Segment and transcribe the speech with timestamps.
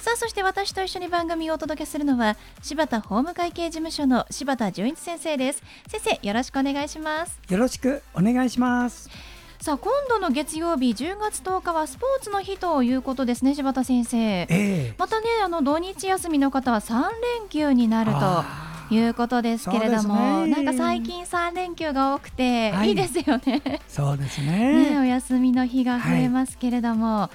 [0.00, 5.62] さあそして私と一緒に番組をお届けするのは柴田法務会計事務所の柴田純一先生です。
[5.88, 7.38] 先生よろしくお願いします。
[7.50, 9.10] よろしくお願いします。
[9.60, 14.94] さあ今度の月曜日10月10日はスポーツの日ということですね柴田先生、ええ。
[14.96, 17.02] またねあの土日休みの方は3
[17.40, 20.50] 連休になるとあいうことですけれども、ね。
[20.50, 22.88] なんか最近3連休が多くて、はい。
[22.88, 23.62] い、いですよね。
[23.64, 24.92] ーそうですね。
[24.92, 27.30] ねお休みの日が増えますけれども、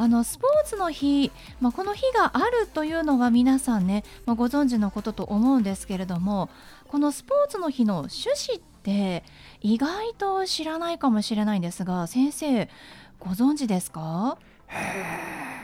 [0.00, 6.48] あのスポーツの日、まあ、この日があるというのは皆さんね、まあ、ご存知のことと思うんですけれども
[6.86, 9.24] このスポーツの日の趣旨って
[9.60, 12.68] 意外と知らないかもしれないんですが先生
[13.18, 14.38] ご存知ですか？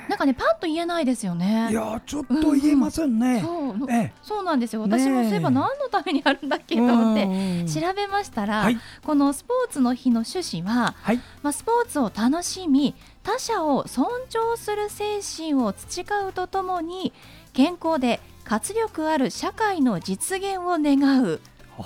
[0.09, 1.69] なんかねパッと言えないですよね。
[1.71, 4.83] いやちょっと言えませんね、そうえそうなんですよ。
[4.83, 7.67] 私もそういえば何のためにあるんだっけと思ってうん。
[7.67, 8.79] 調べましたら、はい。
[9.03, 11.21] このスポーツの日の趣旨は、はい。
[11.43, 17.12] まあ、スポーツを楽しみ他者を尊重する精神を培うとともに
[17.53, 21.41] 健康で活力ある社会の実現を願う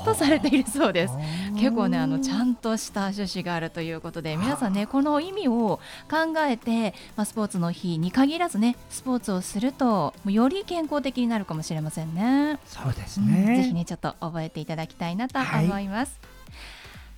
[0.05, 1.14] とされているそうです。
[1.55, 12.59] 結構ねあのちゃんとした趣旨があるということで皆さんねこの意味を考えて、まあ、スポーツの日に限らずねスポーツをするとより健康的になるかもしれませんね。
[12.66, 16.19] そうですうんぜひね、ねちょっと覚えていただきたいなと思います。
[16.21, 16.38] はい、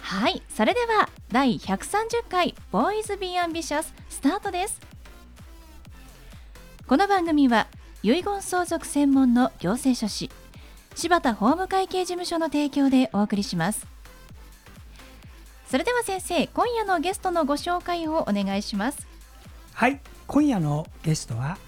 [0.03, 4.81] はいそれでは第130回ボーイズビーアンビシャススタートです。
[6.87, 7.69] この番組は
[8.03, 10.31] 遺言相続専門の行政書士
[10.97, 13.87] 柴田法務会計事務所の提供でお送りします。
[15.69, 19.07] それでは先生、今夜のゲストのご紹介をお願いします。
[19.73, 21.59] はい今夜のゲストは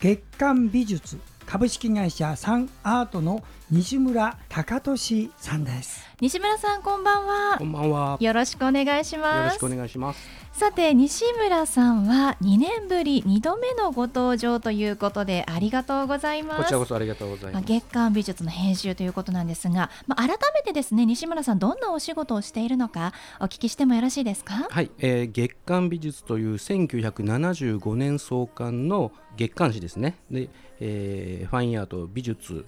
[0.00, 3.42] 月刊美術株式会社サンアートの
[3.76, 7.64] 西村隆俊さんです西村さん、こんばんはこ。
[7.64, 8.16] んばんは。
[8.20, 9.68] よよろしくお願いしろますしくお。
[9.68, 10.20] 願いします。
[10.52, 17.72] さて西村さんは2年ぶり2度目のご登場ということでありがとうございますこちらこそありがとうございまあ、ます。
[17.72, 24.68] 月刊美術の編集ということなんですが、まあ、改めてですね西村さんどんなお仕事をしているのかお聞きしてもよろしいですか？
[24.70, 30.14] はい、えー月刊美術という1975年創刊の月刊誌ですね。
[30.30, 30.48] で、
[30.78, 32.64] えーファインアート、美術、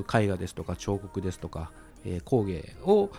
[0.00, 1.70] 絵画ですとか彫刻ですとか、
[2.04, 3.10] えー工芸を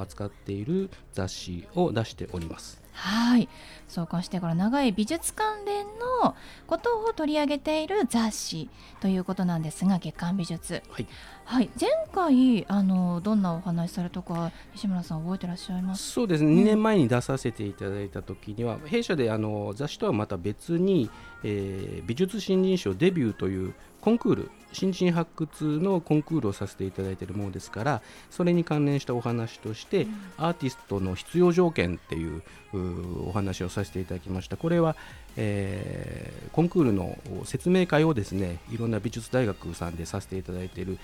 [0.00, 2.82] 扱っている雑誌を出しております。
[2.92, 3.48] はい。
[3.88, 5.84] 創刊してから長い美術関連
[6.22, 6.36] の
[6.68, 10.80] ことを取り上げている雑誌ということなんですが月刊美術。
[10.90, 11.06] はい、
[11.44, 11.70] はい。
[11.80, 16.12] 前回あのどんなお話されたか西村さん覚えてらっしゃいます？
[16.12, 21.10] そうですね、2年前に出させていただいた時には、弊社であの雑誌とはまた別に、
[21.42, 32.42] えー美術新人賞デビューというコンクール、新人発掘のコンクールをさせていただいているものですから、それに関連したお話として、アーティストの必要条件っていう
[33.26, 34.56] お話をさせていただきました。
[34.56, 34.96] これは、
[35.36, 40.98] えーコンクールの説明会をですね、いろんな美術大学さんでさせていただいている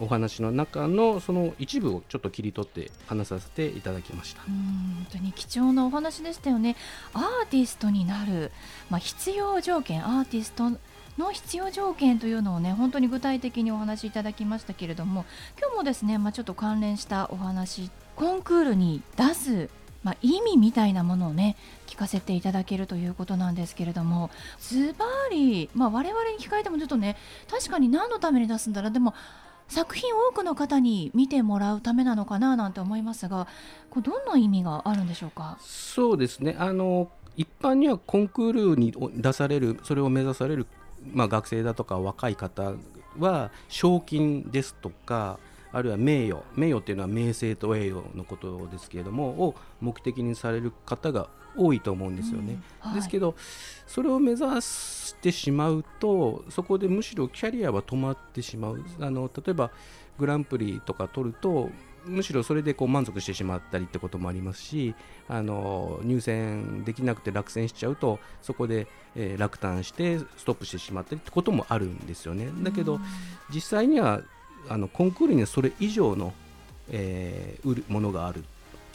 [0.00, 4.50] お話の中のその一部をちょっと切り取って話させていただきましたう。
[4.50, 6.76] ん本当に貴重なお話でしたよね
[7.12, 8.50] アーティストになる、
[8.90, 10.70] まあ、必要条件アーティスト
[11.18, 15.24] の必要条件というのをね本当に具体的にお話しいただきましたけれども
[15.60, 19.68] 今日もですね、まあ、ちょっと関連したお話コンクールに出す、
[20.04, 21.56] まあ、意味みたいなものをね
[21.86, 24.30] 聞かせていただけるということなんですけれども
[24.60, 27.16] ズバリ、まあ、我々に聞かれてもちょっとね
[27.50, 28.90] 確かに何のために出すんだろう。
[28.92, 29.14] でも
[29.68, 33.46] 作品多くの方に見てもらうためなのかななんて思いますが
[33.90, 35.58] こどんな意味があるんでしょうか？
[35.60, 36.56] そうですね。
[36.58, 40.66] あの一般にはコンクールに出されるそれを目指される、
[41.12, 42.74] まあ、学生だとか若い方
[43.18, 45.38] は賞金ですとか
[45.72, 52.60] あるいは名誉名誉っていうのは名声と栄誉のことですけれどもを目的にされる方が多いと思うんですよね。
[52.84, 52.90] うん。
[52.90, 52.94] はい。
[52.96, 53.34] ですけど
[53.86, 58.84] それを目指してしまうとそこでむしろキャリアは止まってしまう。
[59.00, 59.70] あの例えば
[60.18, 61.70] グランプリとか取ると
[62.08, 64.94] むしろそれでこう満足してしまったりってこともありますし
[65.28, 72.48] あの入選できなくて落選しちゃうとそこで、えー落胆してストップしてしまったりってこともあるんですよね。
[72.62, 72.98] だけど、
[73.54, 74.22] 実際には
[74.68, 76.32] あのコンクールにはそれ以上の、
[76.90, 78.44] えー売るものがある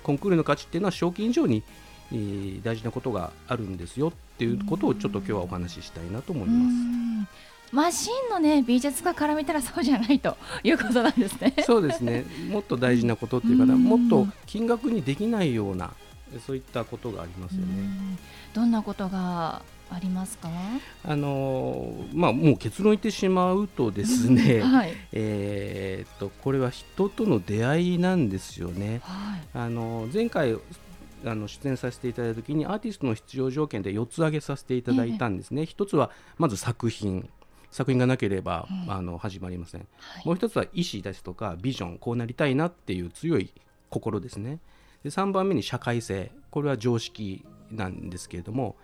[0.02, 1.64] コンクールの価値っていうのは賞金以上に、
[2.12, 7.30] えー大事なことがあるんですよっっていうことをちょっと今日はお話ししたいなと思います。
[7.74, 11.56] マシンのね美術家から見たらそうじゃないと いうことなんですね。
[11.66, 12.24] そうですね。
[12.50, 15.92] もっと大事なことっていうか、もっと金額にできないような
[16.46, 18.18] そういったことがありますよね。
[18.54, 20.50] どんなことがありますか？
[21.04, 29.02] あのまあ、もう結論言ってしまうとですね、 はい、えー、とこれは人との出会いなんですよね。
[29.04, 30.58] はい、あの前回
[31.26, 35.64] あの出演させていただいた時にアーティストの必要条件で4つ挙げさせていただいたんですね。
[35.64, 37.28] えー、1つはまず作品
[37.74, 43.52] 作品がなければ、うん、あの始まりません、はい、もう一つは意思ですとかビジョンこうなりたいなっていう強い
[43.90, 44.60] 心ですね。
[45.04, 46.32] で3番目に社会性。
[46.50, 48.76] これは常識なんですけれども。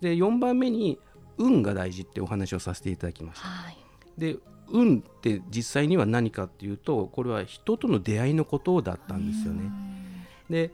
[0.00, 0.98] で4番目に
[1.38, 3.76] 運が大事ってお話をさせていただきました、はい、
[4.16, 4.36] で
[4.68, 9.70] 運って実際には何かっていうとこれは人との出会いのことだったんですよね。
[10.48, 10.70] で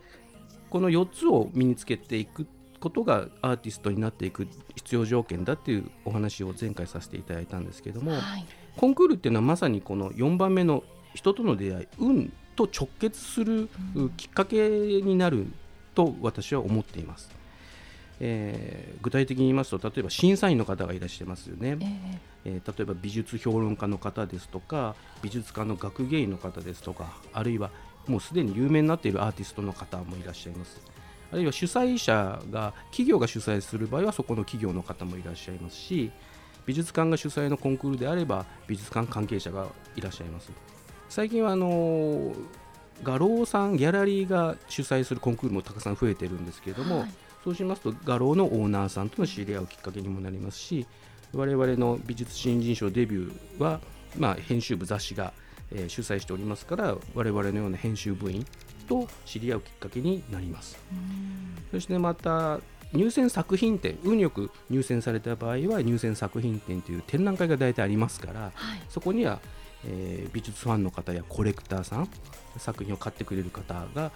[0.70, 2.46] この4つを身につけていく
[2.80, 4.46] ことがアーティストになっていく
[4.76, 8.46] 必要条件だっていうお話を前回させていただいたんですけども、はい、
[8.76, 10.84] コンクールっていうのはまさにこの4番目の
[11.14, 13.68] 人との出会い運と直結する
[14.16, 15.46] きっかけになる
[15.94, 17.38] と私は思っています。
[18.20, 21.76] えー、具体的に言いますと例えば審査員の方がいらっしゃいますよね、
[22.44, 27.70] えー、えー、例えば美術評論家の方ですとか美術家の学芸員の方ですとかあるいは
[28.08, 30.80] もうすでに有名になっているアーティストの方もいらっしゃいます
[31.30, 36.10] あるいは主催者が企業が主催する場合はそこの企業の方もいらっしゃいますし
[36.66, 39.66] 美術館が主催のコンクールであれば美術館関係者が
[39.96, 40.50] いらっしゃいます。
[41.08, 42.34] 最近はあの
[43.02, 47.10] 画廊さんギャラリーが主催するコンクールもたくさん増えてるんですけれども、はい、
[47.44, 50.86] そうしますと画廊のオーナーさんとの知り合うきっかけにもなりますし
[51.32, 53.80] 我々の美術新人賞デビューは、
[54.18, 55.32] まあ、編集部雑誌が、
[55.72, 58.44] えー、主催しておりますから我々のような編集部員
[58.88, 60.78] と知り合うきっかけになります。
[61.70, 62.60] そしてまた
[62.92, 69.40] 入選作品展運よく入選された場合は入選作品展という展覧会が大体ありますから、はい、そこには、
[69.84, 72.08] えー、美術ファンの方やコレクターさん
[72.56, 74.10] 作品を買ってくれる方が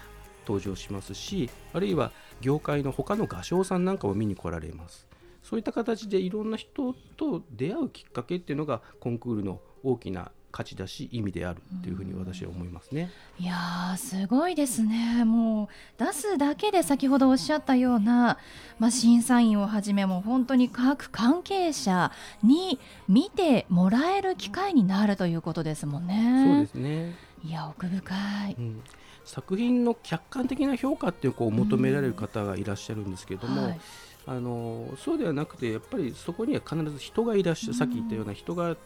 [0.47, 5.07] 登場しますしあるいは業界の他の画商さんなんかも見に来られます。
[5.43, 13.11] そういった形でいろんな人と出会うきっかけっていうのがコンクールの大きな価値だし意味であるっていうふうに私は思いますね。
[13.41, 15.25] いやすごいですね。
[15.25, 15.69] も
[15.99, 18.39] う出すだけで先ほどおっしゃったような、
[18.79, 22.13] まあ、審査員をはじめも本当に各関係者
[22.43, 22.79] に
[23.09, 26.45] 見てもらえる機会になるということですもんね。
[26.47, 27.17] そうですね。
[27.45, 28.15] いや奥深
[28.51, 28.57] い。
[28.59, 28.83] うん
[29.25, 33.81] 作品の客観的な評価っていうこう求められる方がいらっしゃるんですけども、はい、
[34.27, 38.77] あのそうではなくてやっぱりそこには必ず人がいらっしゃる、さっき言ったような人が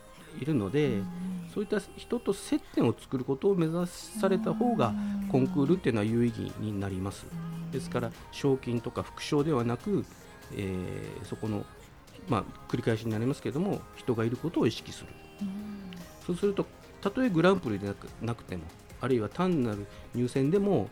[0.40, 1.02] いるので、
[1.52, 4.94] そういった人と接点を作ることを目指された方が
[5.30, 7.26] コンクールっていうのは有意義になります。
[7.72, 10.04] ですから賞金とか副賞ではなく、
[10.54, 11.64] えー、そこの、
[12.28, 15.08] まあ、繰り返しになりますけれども人がいることを意識する。
[16.26, 16.66] そうすると
[17.00, 17.86] たとえグランプリで
[18.20, 18.64] なくても
[19.00, 20.88] あるいは単なる入選でも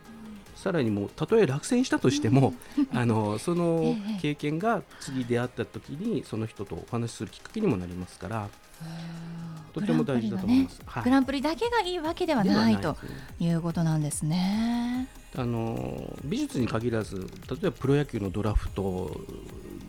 [0.54, 2.54] さらにもたとえ落選したとしても、
[2.92, 8.48] あのその経験が次出会った時にその人とお話しするきっかけにもなりますから
[9.72, 10.84] とても大事だと思います、ね。
[10.86, 12.96] はい、グランプリだけがいいわけではないと
[13.40, 15.08] いうことなんですね。
[15.36, 17.16] あの美術に限らず
[17.50, 19.20] 例えばプロ野球のドラフト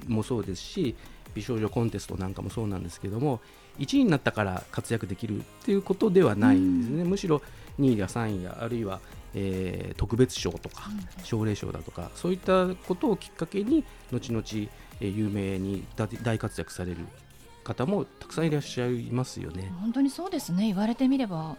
[0.08, 0.96] もそうですし
[1.36, 3.42] 美少女コンテストなんかもそうなんですけども
[3.78, 7.42] 1位になったから活躍できるっていうことではないんですね、むしろ
[7.80, 9.02] 2位や3位やあるいは、
[9.38, 10.90] えー、特別賞とか
[11.24, 14.44] 奨励賞だとかそういったことをきっかけに後々、
[15.02, 15.86] えー、有名に
[16.24, 17.00] 大活躍される
[17.66, 19.72] 方もたくさんいらっしゃいますよね。
[19.82, 21.58] 本当にそうですね言われてみれば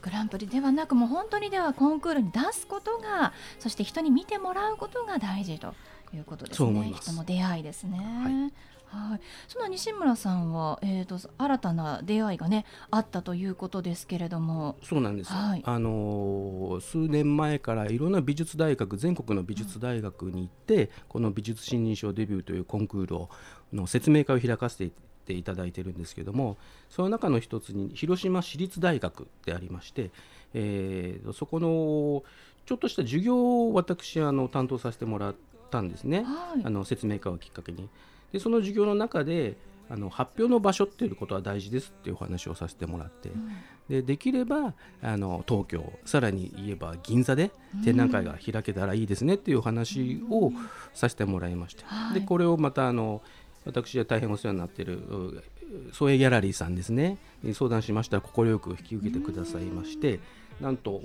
[0.00, 5.74] グランプリではなくもう本当にではコンクールに出すことがそして人に見てもらうことが大事と
[6.14, 6.92] いうことですね。
[6.94, 7.98] 人の出会いですね。
[7.98, 8.52] はい
[8.94, 14.76] はい、その西村さんは、えーと、新たな出会いがねあったということですけれども。
[14.82, 23.30] そうなんです、はい、あの数年前からいろんな美術大学全国の美術大学に行って、うん、この美術新人賞デビューというコンクールを
[23.72, 24.92] の説明会を開かせて
[25.24, 26.56] ていただいてるんですけども
[26.90, 30.10] その中の一つに広島市立大学でありまして、
[30.52, 32.22] えー、そこの
[32.66, 35.34] ちょっとした授業を私あの担当させてもらっ
[35.70, 37.88] たんですね、はい、あの説明会をきっかけに。
[38.34, 39.56] でその授業の中で
[39.88, 43.48] あの発表の場所っていうことは大事ですっていうお話をさせてもらって、うん、
[43.88, 47.52] でできればあの東京さらに言えば銀座で
[47.84, 50.50] 展覧会が開けたらいいですねっていうお話を
[50.94, 53.22] させてもらいました、うん、でこれをまたあの
[53.64, 55.44] 私は大変お世話になっている
[55.92, 57.18] 総営ギャラリーさんですね
[57.52, 58.16] 相談しました。
[58.16, 60.18] ら快く引き受けてくださいまして
[60.60, 61.00] なんと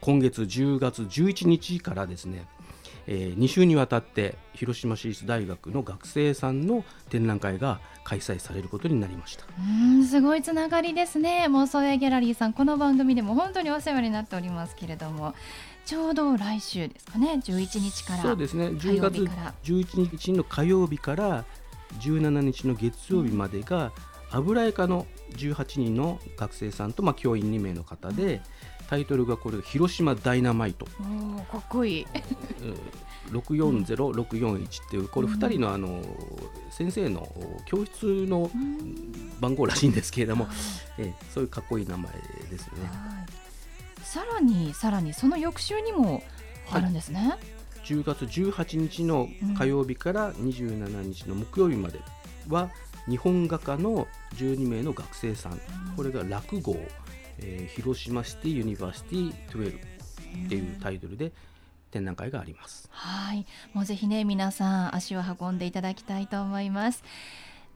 [0.00, 2.46] 今月10月11日からですね
[3.06, 9.44] えー、2週にわたって広島市立大学の学生さんの展覧会が開催されることになりました。
[9.58, 11.46] うんすごいつながりですね。
[11.48, 15.34] 妄想やギャラリーさんこの番組でも本当にお世話になっておりますけれども。
[15.84, 18.22] ちょうど来週ですかね11日から。
[18.22, 18.66] そうですね。
[18.66, 19.16] 10月
[19.64, 21.44] 11日の火曜日から
[21.98, 23.92] 17日の月曜日までが、
[24.30, 25.06] 油絵科の
[25.36, 28.40] 18人の学生さんと、まあ、教員2名の方で、
[28.92, 30.84] タイトルがこれ「広島ダイナマイト」
[31.50, 32.06] かっこいい。
[33.30, 36.02] 640641っていうこれ2人のあの
[36.70, 37.26] 先生の
[37.64, 38.50] 教室の
[39.40, 40.46] 番号らしいんですけれども、
[40.98, 42.12] えそういうかっこいい名前
[42.50, 42.90] ですね。
[44.02, 46.22] さらにさらにその翌週にも
[46.70, 47.30] あるんですね。
[47.30, 47.38] はい、
[47.86, 51.98] 10月18日の火曜日から27日の木曜日まで
[52.50, 52.68] は、
[53.08, 55.58] 日本画家の12名の学生さん、
[55.96, 56.76] これが落語
[57.44, 59.78] えー、広島シティユニバーシティ12
[60.46, 61.32] っていうタイトルで
[61.90, 62.88] 展覧会があります。
[62.90, 63.46] はい。
[63.74, 67.02] もうぜひね皆さん足を運んでいただきたいと思います。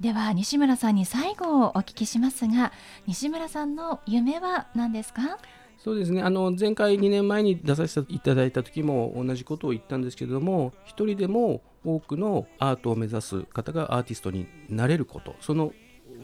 [0.01, 2.71] では西村さんに最後をお聞きしますが
[3.07, 5.39] 西村さんの夢は何ですか？
[5.79, 6.23] そうですね。
[6.23, 15.73] あの前回2年前に出させていただいた時も同じことを言ったんですけれども一人でも多くのアートを目指す方がアーティストになれることその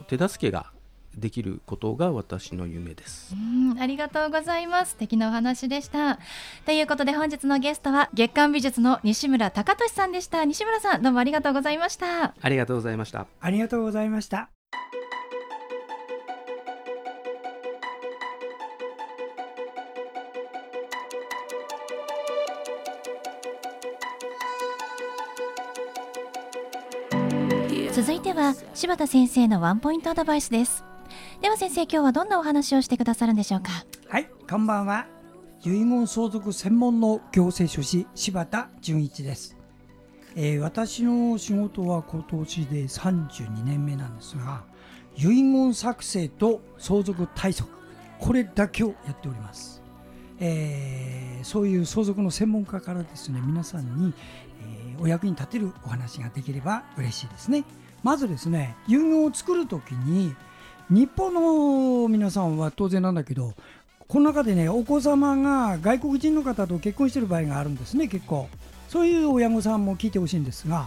[0.09, 0.73] 手助けが
[1.17, 3.35] できることが私の夢です。
[3.79, 4.93] ありがとうございます。
[4.93, 6.19] 素敵なお話でした。
[6.67, 10.45] ということで本日のゲストは月刊美術の西村隆俊さんでした。
[10.45, 12.35] 西村さんどうもありがとうございました。
[12.41, 13.27] ありがとうございました。
[13.41, 14.51] ありがとうございました。
[27.93, 30.83] 続いては柴田先生のワンポイントアドバイスです
[31.43, 33.71] では先生今日はどんなお話をしてくださるんでしょうか？
[34.09, 35.09] はいこんばんは。
[35.65, 39.57] 遺言相続専門の行政書士柴田純一です、
[40.37, 44.63] えー、私の仕事は今年で32年目なんですが
[45.17, 47.69] 遺言作成と相続対策
[48.21, 49.83] これだけをやっております、
[50.39, 54.15] えー、そういう相続の専門家からですね皆さんに、
[54.61, 57.65] えー、お役に立てるお話ができれば嬉しいですね。
[58.05, 60.35] まずですね遺言を作るときに
[60.93, 63.55] 日本の皆さんは当然なんだけど
[64.09, 68.51] この中でねお子様が外国人の方と結婚してる場合があるんですね結構。
[68.91, 70.87] そういう親御さんも聞いてほしいんですが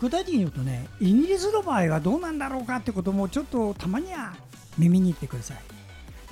[0.00, 4.36] 具体的に言うとねイギリスの場合はどうなんだろうかってこともちょっとたまには
[4.78, 5.56] 耳に行ってください。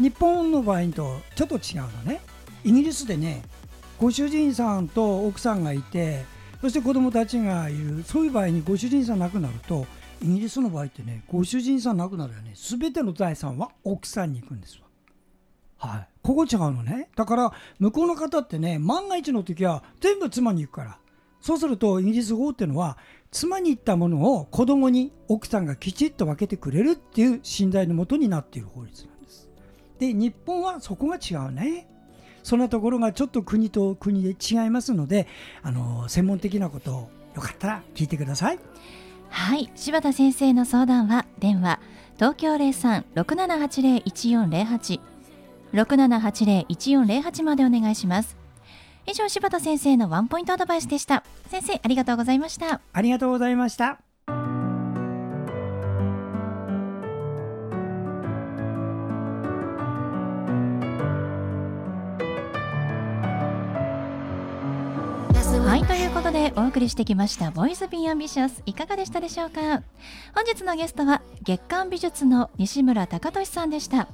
[0.00, 2.20] 日本の場合とちょっと違うのね。
[2.62, 3.42] イギリスでね
[3.98, 6.24] ご主人さんと奥さんがいて
[6.60, 8.04] そして子供たちがいる。
[8.04, 9.86] そういう場合にご主人さん亡くなると
[10.22, 12.54] イギリスの場合ってねご主人さん亡くなるよね。
[12.54, 14.86] 全ての財産は奥さんに行くんですわ。
[15.78, 16.08] はい。
[16.22, 17.08] ここ違うのね。
[17.16, 20.98] だから向こうの方ってね万が一の時は全部妻に行くから。
[21.40, 22.98] そうするとイギリス法っていうのは
[23.30, 29.48] 妻に行ったものを子供に奥さんがきちっと分けてくれるっていう信頼のもとになっている法律なんです。
[29.98, 31.88] で日本はそこが違うね。
[32.42, 35.26] そんなところがちょっと国と国で違いますので
[35.62, 38.58] あの専門的なことをよかったら聞いてください。
[39.28, 41.78] はい柴田先生の相談は電話
[42.16, 45.00] 東京零三六七八零一四零八
[45.72, 48.36] 六七八零一四零八までお願いします。
[49.06, 51.22] 以上柴田先生のワンポイントアドバイスでした。
[51.48, 52.80] 先生ありがとうございました。
[52.92, 54.05] ありがとうございました。
[66.26, 69.60] ことでお送りしてきました「ボイス・ビン・アンビシャス」いかがでしたでしょうか？
[70.34, 74.08] 本日のゲストは月刊美術の西村隆俊さんでした。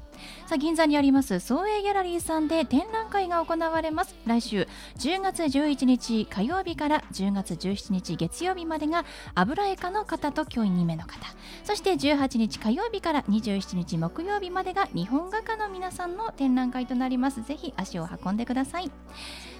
[0.47, 4.15] さあ銀座にあります創営ギャラリーさんで展覧会が行われます。
[4.27, 11.15] 来週10月11日火曜日から10月17日月曜日までが油絵家の方と教員2名の方。
[11.65, 17.43] そして18日火曜日から27日木曜日までが日本画家の皆さんの展覧会となります。
[17.43, 18.91] ぜひ足を運んでください。